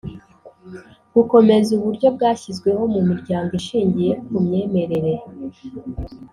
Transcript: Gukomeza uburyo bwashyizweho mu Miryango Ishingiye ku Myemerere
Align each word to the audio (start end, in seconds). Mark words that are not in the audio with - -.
Gukomeza 1.15 1.69
uburyo 1.77 2.07
bwashyizweho 2.15 2.83
mu 2.93 2.99
Miryango 3.09 3.51
Ishingiye 3.61 4.11
ku 4.25 4.37
Myemerere 4.45 5.11